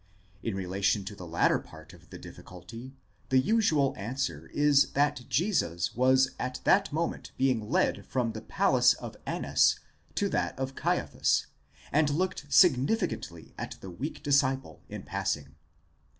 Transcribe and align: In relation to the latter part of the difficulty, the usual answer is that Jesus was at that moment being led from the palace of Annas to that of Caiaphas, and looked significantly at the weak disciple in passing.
In 0.41 0.55
relation 0.55 1.05
to 1.05 1.15
the 1.15 1.27
latter 1.27 1.59
part 1.59 1.93
of 1.93 2.09
the 2.09 2.17
difficulty, 2.17 2.95
the 3.29 3.37
usual 3.37 3.93
answer 3.95 4.47
is 4.51 4.93
that 4.93 5.21
Jesus 5.29 5.93
was 5.95 6.31
at 6.39 6.59
that 6.63 6.91
moment 6.91 7.33
being 7.37 7.69
led 7.69 8.07
from 8.07 8.31
the 8.31 8.41
palace 8.41 8.95
of 8.95 9.15
Annas 9.27 9.79
to 10.15 10.27
that 10.29 10.57
of 10.57 10.73
Caiaphas, 10.73 11.45
and 11.91 12.09
looked 12.09 12.51
significantly 12.51 13.53
at 13.59 13.77
the 13.79 13.91
weak 13.91 14.23
disciple 14.23 14.81
in 14.89 15.03
passing. 15.03 15.53